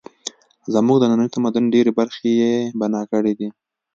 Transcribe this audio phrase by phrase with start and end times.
[0.73, 3.49] زموږ د ننني تمدن ډېرې برخې یې بنا کړې دي.